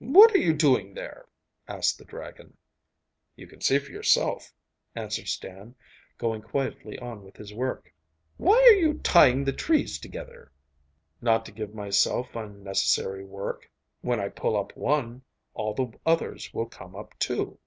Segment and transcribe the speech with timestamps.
[0.00, 1.28] 'What are you doing there?'
[1.68, 2.56] asked the dragon.
[3.36, 4.52] 'You can see for yourself,'
[4.96, 5.76] answered Stan,
[6.18, 7.94] going quietly on with his work.
[8.36, 10.50] 'Why are you tying the trees together?'
[11.20, 13.70] 'Not to give myself unnecessary work;
[14.00, 15.22] when I pull up one,
[15.54, 17.60] all the others will come up too.